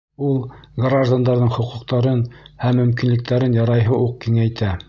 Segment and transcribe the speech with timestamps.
[0.27, 0.37] Ул
[0.85, 2.25] граждандарҙың хоҡуҡтарын
[2.65, 4.77] һәм мөмкинлектәрен ярайһы уҡ киңәйтә.